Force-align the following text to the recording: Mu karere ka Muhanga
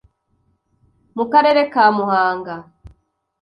Mu 1.15 1.25
karere 1.31 1.61
ka 1.73 1.85
Muhanga 1.95 2.55